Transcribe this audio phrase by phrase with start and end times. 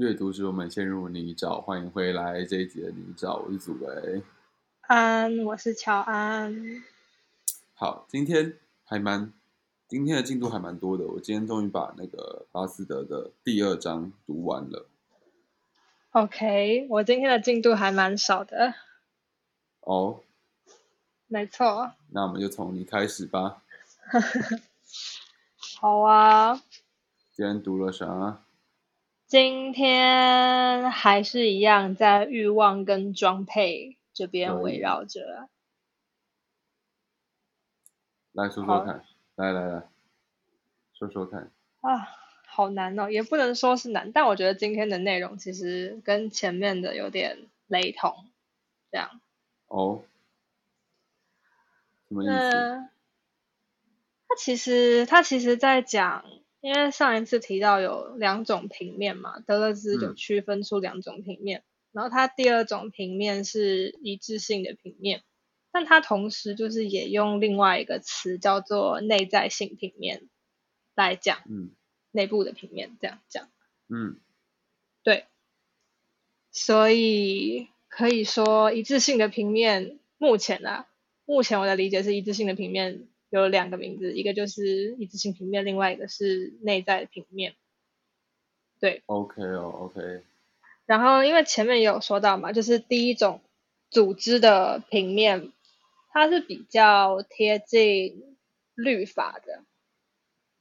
[0.00, 4.22] 阅读使我们陷入泥沼，欢迎回来这一集的泥沼，我是祖维。
[4.80, 6.82] 安，我是乔安。
[7.74, 9.30] 好，今天还蛮，
[9.88, 11.04] 今天的进度还蛮多的。
[11.06, 14.86] 我今天终于把那个巴斯德的第二章读完了。
[16.12, 18.72] OK，我今天的进度还蛮少的。
[19.80, 20.22] 哦，
[21.26, 21.92] 没错。
[22.08, 23.62] 那我们就从你开始吧。
[25.78, 26.54] 好啊，
[27.34, 28.40] 今天读了啥？
[29.30, 35.48] 今天还是一样在欲望跟装配这边围绕着。
[38.32, 39.04] 来说说看，
[39.36, 39.88] 来来来，
[40.94, 41.48] 说说看。
[41.80, 42.08] 啊，
[42.44, 48.26] 好难哦，也不能说是难，但我觉得今天的内容其实跟前面的有点雷同，
[48.90, 49.20] 这样。
[49.68, 50.02] 哦，
[52.08, 52.32] 什么意思？
[52.32, 52.90] 嗯，
[54.26, 56.24] 他其实他其实在讲，
[56.60, 60.16] 因为上一次提到有两种平面嘛，德勒兹有嗯。
[60.16, 65.22] 区分出两种平面，然后他第二种平面是一致性的平面，
[65.72, 70.28] 但他同时就是也用另外一个词叫做内在性平面
[70.94, 71.70] 来讲嗯。
[72.12, 73.48] 内部的平面，这样讲。
[73.88, 74.18] 嗯。
[75.02, 75.24] 对，
[76.52, 80.86] 所以可以说一致性的平面，目前啊，
[81.24, 87.54] 目前我的理解是一致性的平面有两个名字，一个就是一次性平面，另外一个是内在平面。
[88.80, 90.22] 对，，OK 哦，OK，
[90.86, 93.40] 然后因为前面也有说到嘛，就是第一种
[93.90, 95.52] 组织的平面，
[96.12, 98.36] 它是比较贴近
[98.74, 99.62] 律法的，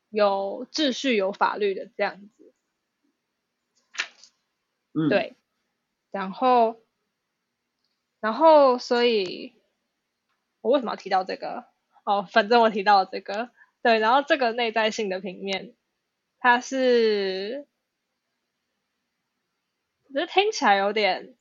[0.09, 2.53] 有秩序、有法律的这样子。
[4.93, 5.33] 嗯，，对，
[6.11, 6.79] 然后，
[8.19, 9.53] 然后，所以，
[10.61, 11.68] 我为什么要提到这个？
[12.09, 13.51] 哦，反正我提到了这个，
[13.83, 15.75] 对，然后这个内在性的平面，
[16.39, 17.67] 它是，
[20.07, 21.35] 我觉得听起来有点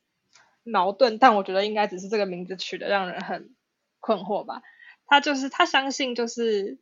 [0.61, 3.55] 矛盾，但我觉得应该只是这个名字取得让人很
[3.99, 4.61] 困惑吧。
[5.07, 6.77] 他就是他相信就是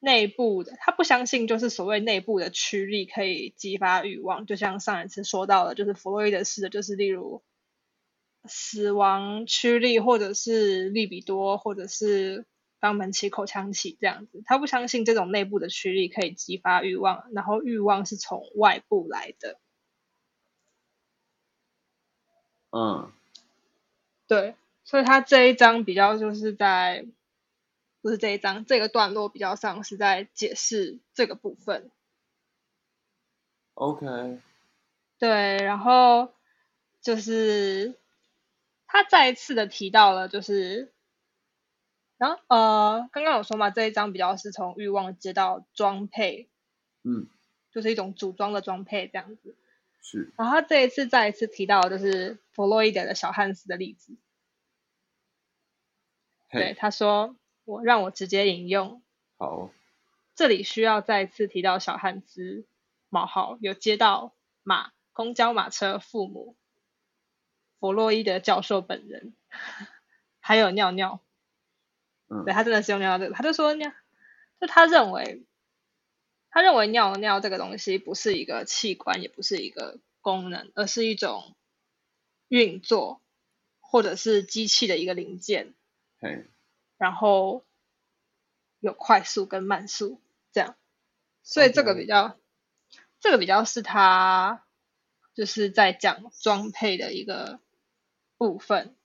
[0.00, 7.44] 内部的，他不相信就是所谓内部的驱力可以激发欲望，就像上一次说到的，就是弗洛伊德式的，就是例如
[8.46, 12.44] 死亡驱力，或者是利比多，或者是
[12.80, 14.42] 肛门起、口腔起这样子。
[14.44, 19.58] 他不相信这种内部的驱力可以激发欲望，然后欲望是从外部来的。
[22.70, 23.10] 嗯
[24.26, 27.06] 对，所以他这一章比较就是在，
[28.02, 31.90] 不是这一章，这个段落比较像是在解释这个部分。
[33.72, 34.38] ，OK，
[35.18, 36.34] 对，然后
[37.00, 37.98] 就是
[38.86, 40.92] 他再一次的提到了，就是，
[42.18, 46.48] 然后呃，刚刚有说嘛，这一章比较是从欲望接到装配，
[47.04, 47.28] 嗯，
[47.70, 49.56] 就是一种组装的装配这样子。
[50.02, 54.16] 是，然后他这一次再一次提到的就是弗洛伊德的小汉斯的例子。
[56.50, 59.02] 对，他说我让我直接引用，
[59.36, 59.70] 好，
[60.34, 62.64] 这里需要再次提到小汉斯
[63.10, 66.56] 冒号有接到马公交马车父母
[67.78, 69.34] 弗洛伊德教授本人，
[70.40, 71.20] 还有尿尿，
[72.28, 72.44] 嗯。
[72.44, 73.90] 对他真的是用尿尿这个，他就说尿，
[74.60, 75.44] 就他认为
[76.50, 81.56] 他认为尿尿这个东西不是一个器官，也不是一个功能，而是一种
[82.48, 83.22] 运作
[83.80, 85.74] 或者是机器的一个零件。
[86.20, 86.46] 嘿，
[86.96, 87.64] 然后
[88.80, 90.20] 有快速跟慢速
[90.52, 90.76] 这样，
[91.42, 92.36] 所以这个比较
[93.20, 94.64] 这个比较是他
[95.34, 97.60] 就是在讲装配的一个
[98.36, 98.96] 部分，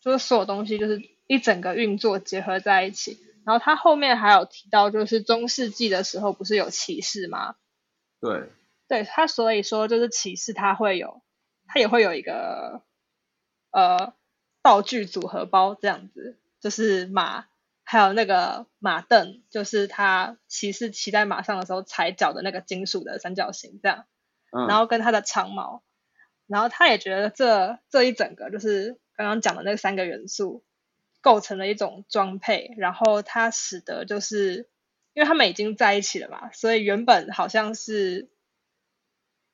[0.00, 3.16] 就是所有东西就是一整个运作结合在一起。
[3.46, 7.54] 然后他后面还有提到，就是中世纪的时候不是有骑士吗？
[8.20, 8.50] 对，
[8.88, 11.22] 对他，所以说就是骑士他会有，
[11.66, 12.82] 他也会有一个
[13.70, 14.12] 呃
[14.60, 17.46] 道具组合包这样子，就是马，
[17.84, 24.04] 还有那个马凳，就是他骑士骑在马上的时候踩脚的那个金属的三角形这样，
[24.52, 25.82] 嗯，然后跟他的长矛，
[26.46, 30.64] 然后他也觉得这这一整个就是刚刚讲的那三个元素
[31.20, 34.68] 构成了一种装配，然后它使得就是
[35.12, 38.28] 因为他们已经在一起了嘛，所以原本好像是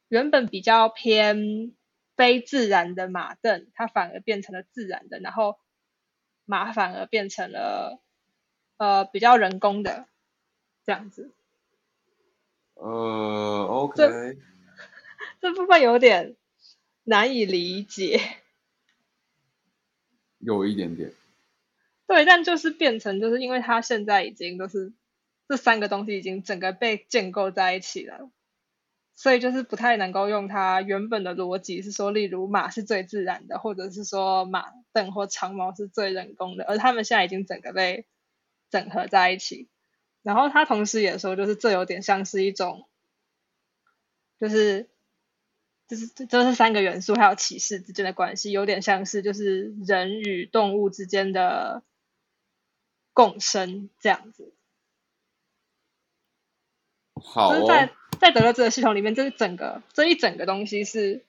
[0.08, 1.74] 原本比较偏
[2.16, 5.58] 非自然的马凳，它反而变成了自然的，然后
[6.44, 8.00] 马反而变成了
[8.76, 10.06] 呃比较人工的
[10.84, 11.32] 这样子。
[12.74, 14.38] 呃，OK，
[15.40, 16.36] 这部分有点
[17.04, 18.20] 难以理解。
[20.38, 21.10] 有一点点，
[22.06, 24.92] 对，但就是变成，就是因为它现在已经都是
[25.48, 28.30] 这三个东西已经整个被建构在一起了，
[29.14, 38.06] 所以就是不太能够用它原本的逻辑，是说，例如马是最自然的，或者是说马凳或长矛是最人工的，而他们现在已经整个被
[38.70, 39.68] 整合在一起。
[40.22, 42.86] 然后他同时也说，就是这有点像是一种，
[44.40, 44.88] 就是
[45.86, 51.82] 就是这三个元素还有骑士之间的关系，有点像是就是人与动物之间的
[53.14, 54.52] 共生这样子。
[57.14, 61.24] 好就是在在德勒兹的系统里面，这整个这一整个东西是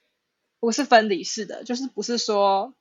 [0.59, 1.63] 不是分离式的？
[1.63, 2.73] 就是不是说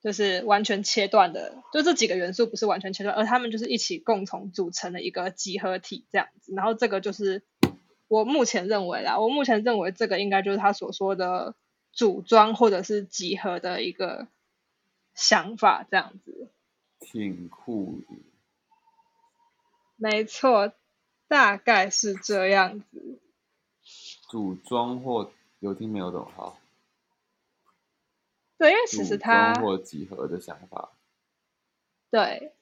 [0.00, 6.54] 就是完全切断的，就这几个元素不是完全切断，而他们就是一起共同组成的一个集合体这样子。
[6.54, 7.42] 然后这个就是
[8.06, 11.56] 我目前认为啦，我目前认为这个应该就是他所说的
[11.92, 14.28] 组装或者是集合的一个
[15.14, 16.50] 想法这样子。
[17.00, 18.16] 挺酷的。
[19.96, 20.72] 没错。
[21.28, 23.20] 大概是这样子。
[24.30, 26.24] 组装或有听没有懂？
[26.34, 26.58] 好。
[28.56, 30.92] 对，因为其实它或几何的想法。
[32.10, 32.54] 对。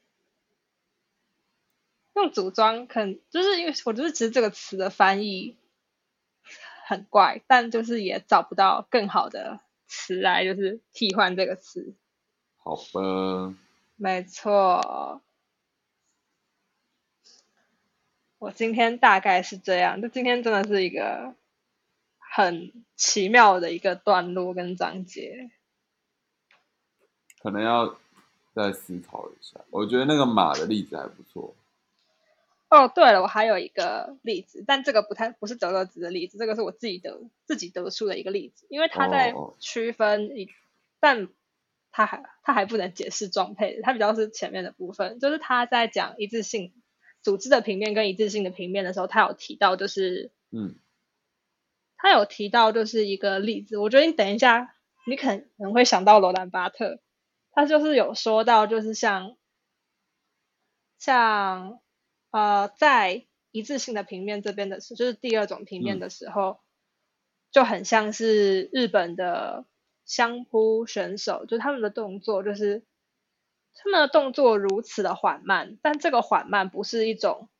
[2.14, 5.56] 用组装，可能就是因为我觉得其实这个词的翻译
[6.88, 11.94] 很怪，但就是也找不到更好的词来就是替换这个词。
[12.56, 13.54] 好吧。
[13.96, 15.22] 没错。
[18.38, 21.34] 我今天大概是这样，就今天真的是一个
[22.18, 25.50] 很奇妙的一个段落跟章节，
[27.40, 27.96] 可能要
[28.54, 29.58] 再思考一下。
[29.70, 31.54] 我觉得那个马的例子还不错。
[32.68, 40.50] 哦，对了，我还有一个例子，但这个不太不是德勒兹的例子，这个是我自己得自己得出的一个例子，因为他在区分一，
[41.00, 41.28] 但
[41.96, 46.74] 他还他还不能解释装配，他比较是前面的部分，就是他在讲一致性。
[47.22, 50.76] 组织的平面跟一致性的平面的时候，他有提到，就是嗯，
[51.96, 53.78] 他有提到就是一个例子。
[53.78, 54.76] 我觉得你等一下，
[55.08, 57.00] 你可能会想到罗兰巴特，
[57.50, 59.36] 他就是有说到，就是像
[61.00, 61.80] 像
[62.30, 66.60] 呃，在一致性的平面这边的时候，就是第二种平面的时候，
[67.50, 69.64] 就很像是日本的
[70.06, 72.82] 相扑选手，就他们的动作就是。
[73.78, 77.50] 他们的动作如此的缓慢，但这个缓慢不是一种，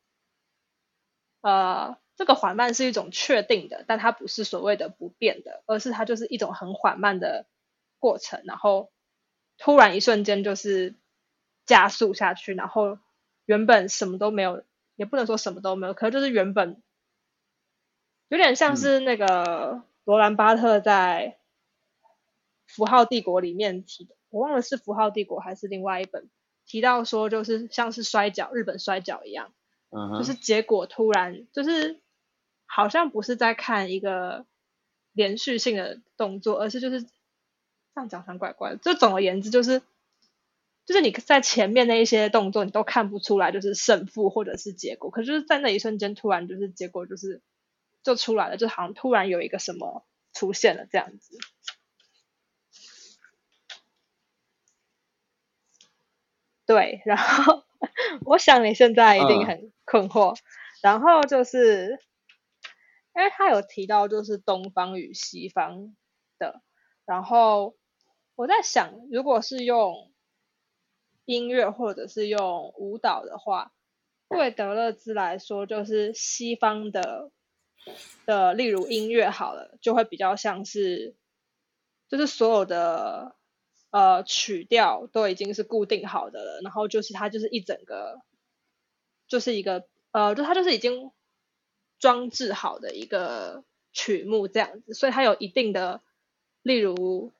[1.42, 7.44] 呃，这个缓慢是一种确定的，但它不是所谓的不变的，而是它就是一种很缓慢的
[7.98, 8.90] 过程，然后
[9.58, 10.94] 突然一瞬间就是
[11.66, 12.98] 加速下去，然后
[13.44, 14.64] 原本什么都没有，
[14.94, 16.82] 也不能说什么都没有，可能就是原本
[18.28, 21.36] 有点像是那个罗兰巴特在
[22.76, 24.14] 《符号帝国》里面提的。
[24.28, 26.28] 我忘了是符号帝国还是另外一本
[26.66, 29.54] 提到说，就是像是摔跤，日本摔跤一样，
[30.18, 32.02] 就是结果突然就是
[32.66, 34.44] 好像不是在看一个
[35.12, 37.08] 连续性的动作，而是就是这
[37.94, 38.76] 样讲很怪怪的。
[38.76, 39.80] 就总而言之，就是
[40.84, 47.40] 就是你在前面那一些动作你都看不出来，就是胜负或者是结果，可是在那一瞬间突然就是结果就是
[48.02, 51.38] 就出来了，就好像突然有一个什么出现了这样子。
[56.66, 57.62] 对，然后
[58.24, 60.36] 我想你现在一定很困惑。
[60.82, 61.98] 然后就是，
[63.14, 65.96] 因为他有提到就是东方与西方
[66.38, 66.60] 的，
[67.06, 67.76] 然后
[68.34, 70.12] 我在想，如果是用
[71.24, 73.72] 音乐或者是用舞蹈的话，
[74.28, 77.30] 对德勒兹来说，就是西方的
[78.26, 81.16] 的，例如音乐好了，就会比较像是，
[82.08, 83.36] 就是所有的。
[83.90, 88.20] 呃，曲调都已经是固定好的了，然后就是它就是一整个，
[89.28, 91.12] 就是一个呃，就它就是已经
[91.98, 96.02] 装置好的一个曲目这样子，所以它有一定的，
[96.62, 97.32] 例如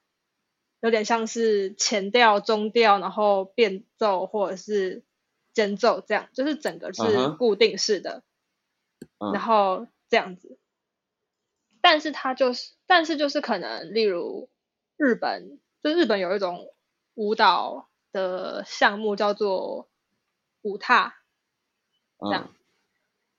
[0.81, 5.05] 有点像是前调、中调，然后变奏或者是
[5.53, 8.23] 间奏这样，就是整个是固定式的，
[9.35, 10.59] 然后这样子，
[11.83, 14.49] 但是它就是，但是就是可能例如
[14.97, 15.59] 日本。
[15.87, 16.75] 就日本有一种
[17.15, 19.89] 舞蹈的项目叫做
[20.63, 21.15] 舞踏，
[22.19, 22.53] 这样，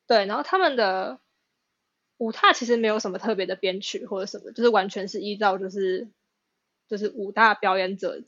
[0.07, 1.19] 对，然后他们的
[2.15, 6.07] 舞踏其实没有什么特别的编曲或者什么，就是完全是依照就是
[6.87, 8.23] 就是舞大表演者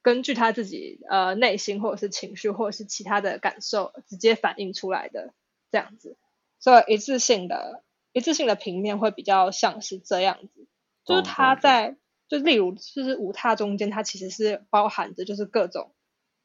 [0.00, 5.34] 根据他自己呃内心或者是情绪或者是其他的感受直接反映出来的
[5.70, 6.16] 这样子，
[6.58, 10.66] 所以一次性的一次性的平面会比较像是这样子，
[11.04, 11.98] 就是他在。
[12.32, 15.92] 就例如，就是五踏中间，它其实是包含着就是各种，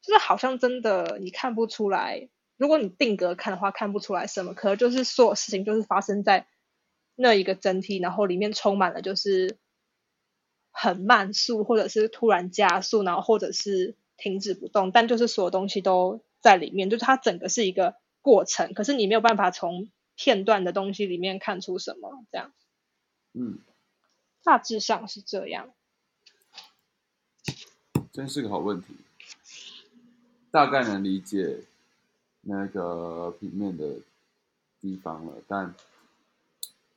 [0.02, 2.28] 就是好像真的你看不出来，
[2.58, 6.46] 如果你定格看的话，看不出来什么，可能就是所有事情就是发生在
[7.14, 9.56] 那一个整体，然后里面充满了就是
[10.70, 22.52] 很慢速，或者是突然加速，然后或者是停止不动，但就是所有东西都在里面，就是它整个是一个过程，可是你没有办法从片段的东西里面看出什么，这样，
[23.32, 23.60] 嗯，
[24.44, 25.72] 大致上是这样。
[28.18, 28.96] 真是个好问题，
[30.50, 31.60] 大概能理解
[32.40, 34.00] 那个平面的
[34.80, 35.72] 地方了，但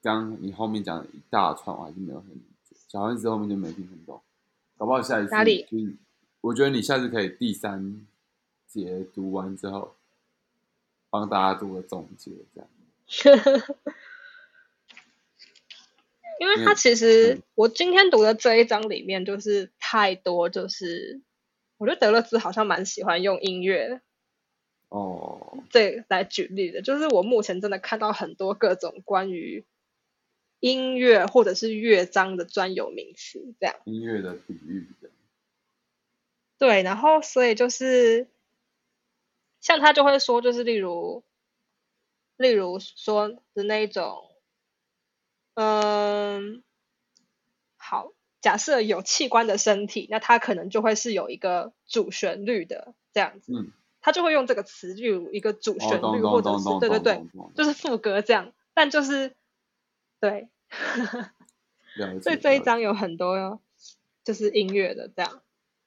[0.02, 2.76] 刚你后面讲的一大串，我还是没有很理解。
[2.88, 4.20] 小丸子后面就没听很懂，
[4.80, 5.96] 搞不好下一次哪里就是
[6.42, 8.04] 我觉得你下次可以第三
[8.66, 9.94] 节读完之后，
[11.12, 12.68] 帮大家做个总结，这样。
[16.40, 21.22] 因为它其实嗯我今天读的这一章里面就是太多，就是
[21.76, 24.00] 我觉得德勒兹好像蛮喜欢用音乐
[24.88, 29.66] 哦，这来举例的，就是我目前真的看到很多各种关于
[30.62, 33.76] 音乐或者是乐章的专有名词，这样。
[33.84, 35.10] 音乐的比喻的。
[36.58, 38.30] 对，然后所以就是
[39.60, 41.22] 像他就会说，就是例如
[42.38, 44.24] 例如说的那一种，
[45.56, 46.64] 嗯，
[47.76, 53.72] 好，假设有器官的身体，那它可能就会是有一个主旋律的这样子，嗯，
[54.02, 57.24] 他就会用这个词，例如一个主哦，旋律，或者是对对对，
[57.56, 59.36] 就是副歌这样，但就是
[60.20, 60.50] 对，
[62.22, 63.62] 所以这一章有很多
[64.24, 65.42] 就是音乐的这样。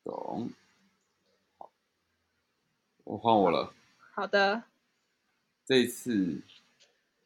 [0.04, 0.50] 懂。
[1.58, 1.70] 好，
[3.04, 3.72] 我换我了。
[4.14, 4.62] 好的，
[5.66, 6.40] 这一次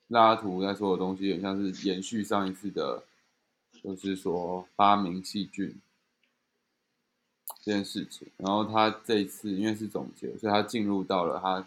[0.07, 3.03] 拉图在说的东西，很像是延续上一次的，
[3.83, 5.81] 就是说发明细菌
[7.63, 8.29] 这件事情。
[8.37, 11.67] 然后他这一次因为是总结，所以他进入到了他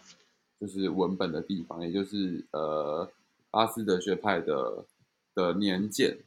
[0.60, 3.10] 就是文本的地方，也就是呃
[3.50, 4.84] 巴斯德学派的
[5.34, 6.18] 的年鉴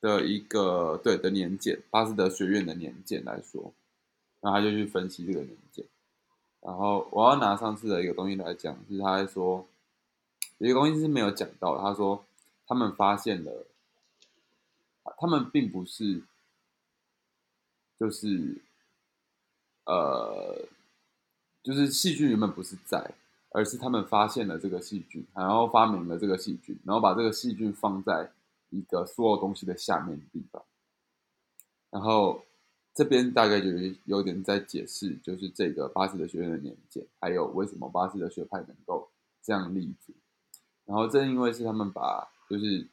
[0.00, 3.72] 的一个对的年鉴，巴斯德学院的年鉴来说，
[4.40, 5.84] 然后他就去分析这个年鉴。
[6.62, 9.66] 然后我要拿上次的一个东西来讲，就是他在说
[10.58, 12.24] 有一个东西是没有讲到，他说
[12.66, 13.66] 他们发现了，
[15.18, 16.22] 他们并不是
[17.98, 18.62] 就是
[19.84, 20.66] 呃，
[21.62, 23.14] 就是细菌原本不是在，
[23.50, 28.32] 而是他们发现了这个细菌，然后发明了这个细菌，然后把这个细菌放在
[28.70, 30.62] 一个所有东西的下面的地方，
[31.90, 32.44] 然后
[32.94, 39.10] 这边大概就是有点在解释，就是这个巴斯德学院的年鉴，还有为什么巴斯德学派能够
[39.42, 40.12] 这样立足。
[40.84, 42.86] 然后正因为是他们把就是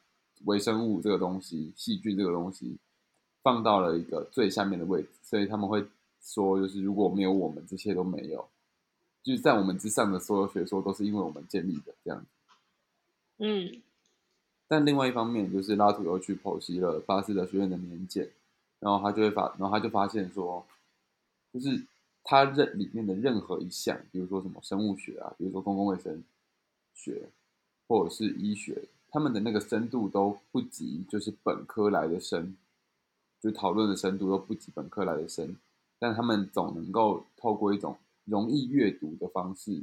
[0.44, 2.76] 微生物这个东西、细菌这个东西
[3.42, 5.84] 放到了一个最下面的位置，所以他们会
[6.22, 8.48] 说，就是如果没有我们，这些都没有，
[9.22, 12.26] 就是在我们之上的所有学说都是因为我们建立的这样子。
[13.38, 13.82] 嗯
[14.70, 18.28] 但另外一方面，就是拉图又去剖析了巴斯德学院的年鉴，
[18.80, 20.66] 然后他就会发，然后他就发现说，
[21.54, 21.86] 就是
[22.22, 26.22] 他任里面的任何一项，比如说什么生物学啊，比如说公共卫生
[26.94, 27.30] 学，
[27.86, 32.56] 或者是医学，他们的那个深度都不及就是本科来的深，
[33.40, 35.56] 就讨论的深度都不及本科来的深，
[35.98, 39.82] 但他们总能够透过一种容易阅读的方式，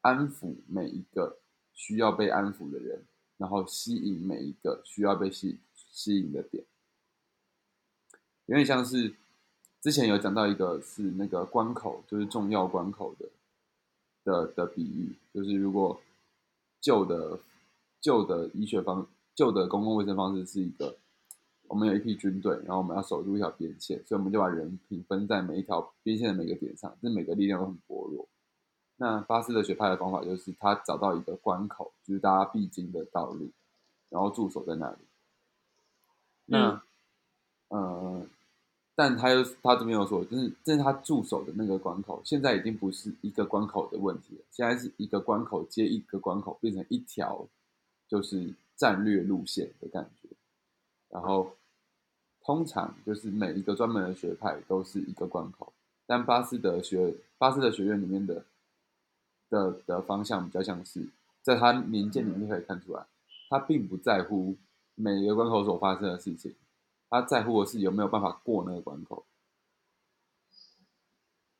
[0.00, 1.38] 安抚每一个
[1.72, 3.04] 需要被安抚的人。
[3.36, 6.64] 然后吸引每一个需要被吸吸引的点，
[8.46, 9.12] 有点像是
[9.80, 13.28] 之前有讲到一个是那个关口，就是重要关口的
[14.22, 16.00] 的的比喻，就是如果
[16.80, 17.40] 旧的
[18.04, 20.94] 旧的医学方旧的公共卫生方式是一个，
[21.68, 28.28] 我们有一批军队，然后我们要守住一条边线，所以我们就把人平分在每一条边线的每个点上，这每个力量都很薄弱。
[28.96, 33.48] 那巴斯的学派的方法就是他找到一个关口，就是大家必经的道路，
[34.10, 34.98] 然后驻守在那里。
[36.44, 36.82] 那，
[37.68, 38.26] 呃，
[38.94, 47.48] 但他又他这边又说，就是这是他驻守的那个关口，现在已经不是一个关口的问题了，现在是一个关口接一个关口，变成一条
[48.14, 50.28] 就是战略路线的感觉。
[51.08, 51.56] 然后，
[52.40, 55.72] 通常就是每一个专门的学派都是一个关口，
[56.06, 58.44] 但巴斯德学巴斯德学院里面的。
[59.50, 61.06] 的的方向比较像是，
[61.42, 63.06] 在他年鉴里面可以看出来，
[63.48, 64.56] 他并不在乎
[64.96, 66.56] 每一个关口所发生的事情，
[67.08, 69.24] 他在乎的是有没有办法过那个关口。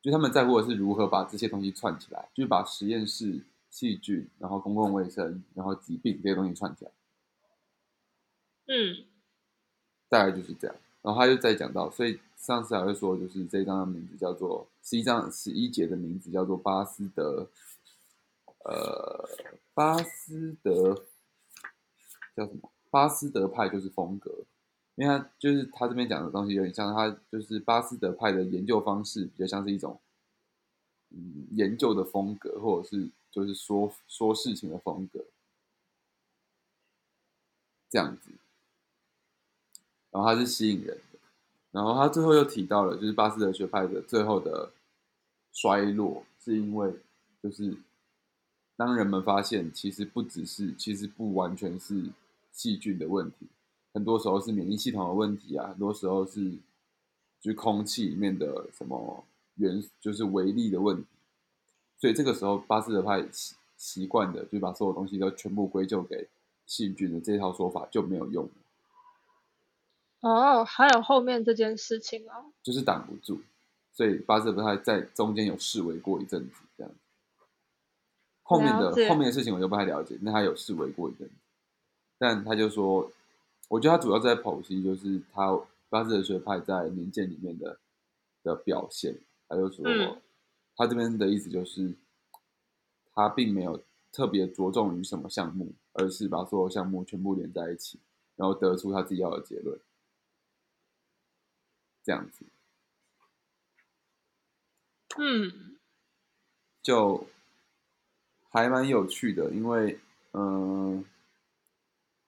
[0.03, 3.41] 就他们在乎的是如何把这些东西串起来，就是把实验室、
[3.75, 6.93] 细菌，然后公共卫生，然后疾病这些东西串起来。
[8.69, 9.05] 嗯
[10.09, 10.77] 大概就是这样。
[11.03, 17.51] 然后他就再讲到，所以上次还会说，就是这一章的名字叫做十一章十一节的名字叫做巴斯德，
[18.65, 19.29] 呃，
[19.75, 20.95] 巴斯德
[22.37, 24.45] 叫什么巴斯德派就是风格，
[24.95, 30.01] 因为他就是他这边讲的东西有点像他就是巴斯德派的研究方式，比较像是一种
[31.53, 35.25] 研究的风格，或者是就是说说事情的风格
[37.89, 38.31] 这样子，
[40.11, 41.19] 然后他是吸引人的，
[41.73, 44.73] 然后他最后又提到了就是巴斯德学派的最后的
[45.53, 46.95] 衰落，是因为
[47.43, 47.77] 就是。
[48.77, 52.11] 当人们发现，其实不只是，其实不完全是
[52.51, 53.47] 细菌的问题，
[53.93, 56.51] 很多时候是免疫系统的问题啊，很多时候是
[57.41, 59.25] 就是空气里面的什么
[59.57, 61.07] 元，就是唯利的问题。
[61.99, 66.29] 所以这个时候，巴斯德派习习惯的，就把所有东西都全部归咎给
[66.67, 68.51] 细菌的这套说法就没有用了。
[70.21, 73.41] 哦，还有后面这件事情啊，就是挡不住，
[73.93, 76.93] 所以巴斯德派在中间有示威过一阵子，这样。
[78.43, 81.35] 后面的后面的事情我就不太了解，那他有示威过一阵子，
[82.19, 83.11] 但他就说，
[83.69, 85.59] 我觉得他主要在剖析就是他
[85.89, 87.79] 巴斯德学派在年鉴里面的
[88.43, 89.17] 的表现，
[89.49, 89.85] 他就说，
[90.77, 91.95] 他这边的意思就是，
[93.15, 93.83] 他并没有
[94.13, 98.01] 特别着重于什么项目，而是把所有项目全部连在一起，
[98.37, 99.79] 然后得出他自己要的结论，
[102.03, 102.45] 这样子，
[105.19, 105.77] 嗯，
[106.83, 107.27] 就。
[108.57, 109.99] 还蛮有趣的，因为
[110.33, 111.05] 嗯，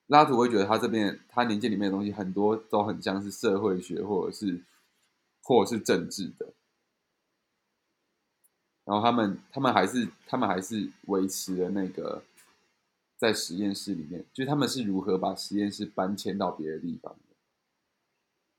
[0.09, 4.65] 拉图会觉得他这边他年纪里面的东西很多都很像是社会学或者是
[5.41, 6.53] 或者是政治的，
[8.87, 12.23] 然后他们他们还是他们还是维持了那个
[13.19, 17.37] 在实验室里面，就是他们是如何把实验室搬迁到别的地方的，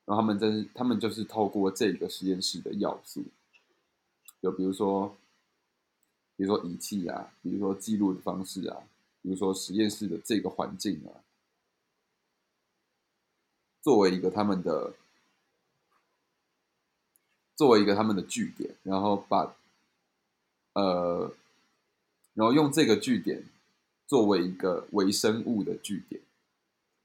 [0.05, 3.23] 然后他们真是他们就是透过这个实验室的要素，
[4.39, 5.17] 就比如说。
[6.39, 8.77] 比如说仪器啊，比如说记录的方式啊，
[9.23, 11.09] 比如说实验室的这个环境啊，
[13.81, 14.93] 作为一个他们的，
[17.55, 19.55] 作为一个他们的据点，然后把，
[20.77, 21.31] 呃，
[22.33, 23.43] 然后用这个据点
[24.05, 26.21] 作为一个微生物的据点，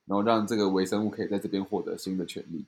[0.04, 2.66] 然后让这个微生物可以在这边获得新的权利。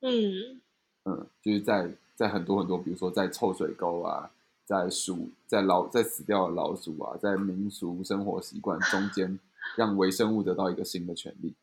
[0.00, 0.60] 嗯
[1.04, 4.30] 嗯，就是在在很多很多，比如说在臭水沟啊。
[4.66, 9.38] 在鼠在老在死掉的老鼠啊，在民俗生活习惯中间，
[9.76, 11.54] 让微生物得到一个新的权利，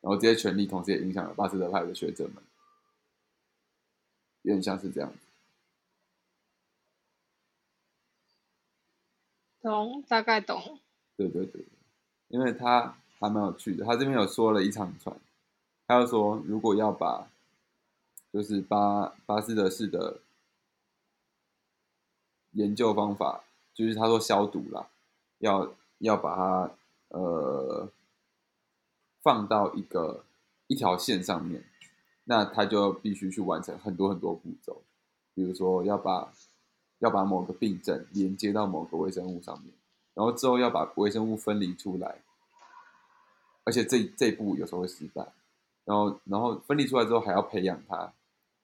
[0.00, 2.42] 然后这些权利同时也影响了巴斯德派的学者们，
[4.40, 5.27] 有点像是这样子。
[9.68, 10.78] 懂，大概懂。
[11.16, 11.62] 对对对，
[12.28, 15.14] 因为他还蛮有趣的，他这边有说了一长串，
[15.86, 17.28] 他就说如果要把，
[18.32, 20.20] 就是巴巴斯德式的。
[22.52, 24.88] 研究方法就是他说消毒啦，
[25.38, 26.70] 要要把它
[27.08, 27.88] 呃
[29.22, 30.24] 放到一个
[30.66, 31.62] 一条线上面，
[32.24, 34.82] 那他就必须去完成很多很多步骤，
[35.34, 36.32] 比如说要把
[36.98, 39.72] 要把某个病症连接到某个微生物上面，
[40.14, 42.22] 然后之后要把微生物分离出来，
[43.64, 45.26] 而且这这一步有时候会失败，
[45.84, 48.12] 然后然后分离出来之后还要培养它，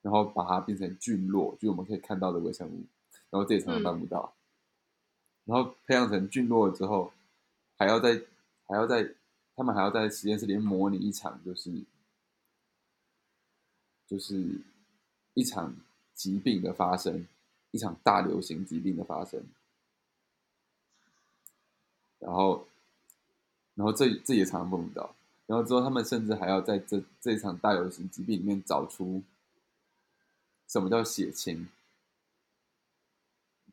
[0.01, 2.83] 然后把它变成菌落，就我们可以看到的微生物。
[3.31, 4.33] 然后这也常常办不到，
[5.43, 7.11] 然后培养成菌落了之后，
[7.75, 8.21] 还要在
[8.65, 9.13] 还要在
[9.55, 11.69] 他们还要在实验室里面模拟一场，就是
[14.07, 14.61] 就是
[15.33, 15.75] 一场
[16.13, 17.27] 疾病的发生，
[17.75, 19.43] 一场大流行疾病的发生，
[22.19, 22.65] 然后
[23.73, 25.13] 然后这这也常常梦不到，
[25.45, 29.21] 然后之后他们甚至还要在这这场大流行疾病里面找出
[30.69, 31.67] 什么叫血清。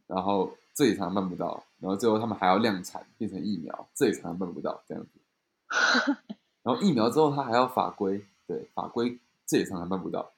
[0.09, 5.21] 然后这也常常办不到，然后最后他们还要量产变成疫苗，这也常常办不到这样子。
[6.65, 10.33] 然后疫苗之后他还要法规，对法规这也常常办不到。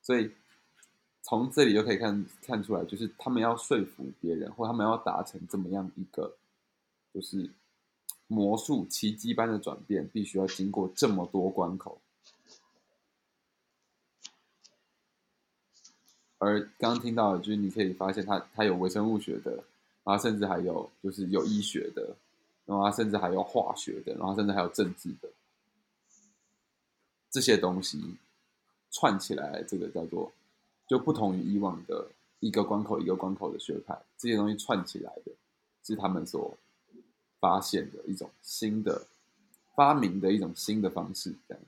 [0.00, 0.34] 所以
[1.22, 6.36] 从这里就可以看看出来，就是他们要说服别人，或他们要达成这么样一个，
[7.14, 7.50] 就是
[8.26, 12.00] 魔术奇迹般的转变，必须要经过这么多关口。
[16.38, 19.62] 而刚听到的，就是你可以发现，它它有微生物学的，
[20.04, 22.16] 然后甚至还有就是有医学的，
[22.64, 25.28] 然后甚至还有化学的，然后甚至还有政治的
[27.30, 28.16] 这些东西
[28.90, 30.32] 串起来，这个叫做
[30.90, 35.30] 就不同于以往的一个关口一个关口的学派，这些东西串起来的
[35.84, 36.58] 是他们所
[37.38, 39.06] 发现的一种新的
[39.76, 41.62] 发明的一种新的方式，这样。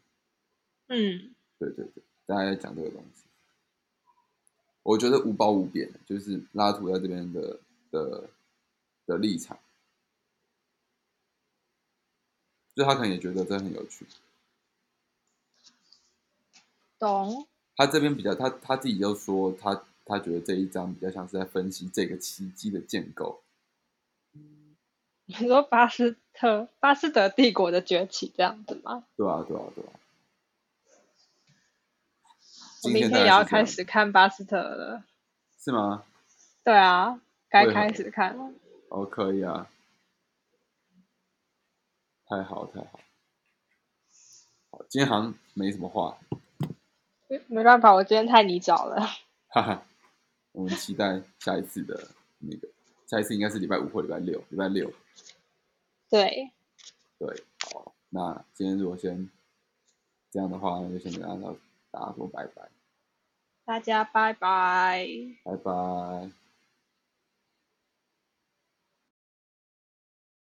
[0.89, 3.23] 嗯，对对对，大家在讲这个东西。
[4.83, 7.61] 我觉得无褒无贬，就是拉图在这边的
[7.93, 8.29] 的
[9.07, 9.57] 的立场，
[12.75, 14.05] 就他可能也觉得这很有趣。
[16.99, 17.47] 懂。
[17.85, 23.43] 他这边比较，他他自己就说他他觉得这一章比较像是在分析这个奇迹的建构。
[25.25, 29.05] 你说巴斯特巴斯德帝国的崛起这样子吗？
[29.17, 29.91] 对啊，对啊，对啊。
[32.85, 35.03] 我明天也要开始看巴斯特了。
[35.59, 36.05] 是吗？
[36.63, 38.53] 对啊，该开始看了。
[38.91, 39.69] 哦，可以啊。
[42.27, 43.01] 太好，太好。
[44.71, 46.17] 好，今天好像没什么话。
[47.49, 49.01] 没办法，我今天太泥沼了。
[49.49, 49.83] 哈哈，
[50.53, 52.69] 我们期待下一次的那个，
[53.07, 54.93] 下一次应该是礼拜五或礼拜六，礼拜六。
[56.09, 56.51] 对。
[57.19, 57.43] 对，
[57.73, 59.31] 好，那今天如果先
[60.31, 61.57] 这样的话，那就先跟大家
[61.91, 62.69] 大家说拜拜。
[63.65, 65.07] 大家拜拜。
[65.45, 66.42] 拜拜。